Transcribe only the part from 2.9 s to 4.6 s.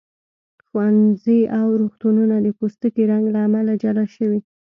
رنګ له امله جلا شوي.